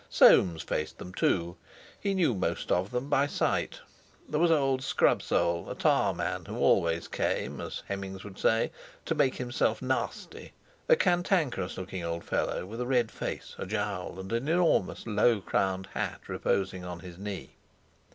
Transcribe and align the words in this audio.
Soames 0.09 0.63
faced 0.63 0.97
them 0.97 1.13
too. 1.13 1.57
He 1.99 2.15
knew 2.15 2.33
most 2.33 2.71
of 2.71 2.89
them 2.89 3.07
by 3.07 3.27
sight. 3.27 3.81
There 4.27 4.39
was 4.39 4.49
old 4.49 4.81
Scrubsole, 4.81 5.69
a 5.69 5.75
tar 5.75 6.11
man, 6.15 6.45
who 6.45 6.57
always 6.57 7.07
came, 7.07 7.61
as 7.61 7.83
Hemmings 7.87 8.23
would 8.23 8.39
say, 8.39 8.71
"to 9.05 9.13
make 9.13 9.35
himself 9.35 9.79
nasty," 9.79 10.53
a 10.89 10.95
cantankerous 10.95 11.77
looking 11.77 12.03
old 12.03 12.23
fellow 12.23 12.65
with 12.65 12.81
a 12.81 12.87
red 12.87 13.11
face, 13.11 13.53
a 13.59 13.67
jowl, 13.67 14.19
and 14.19 14.31
an 14.33 14.47
enormous 14.47 15.05
low 15.05 15.39
crowned 15.39 15.85
hat 15.93 16.21
reposing 16.27 16.83
on 16.83 17.01
his 17.01 17.19
knee. 17.19 17.51